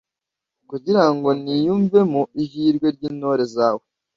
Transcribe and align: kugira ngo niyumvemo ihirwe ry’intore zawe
kugira 0.69 1.03
ngo 1.13 1.29
niyumvemo 1.41 2.21
ihirwe 2.43 2.87
ry’intore 2.95 3.43
zawe 3.55 3.83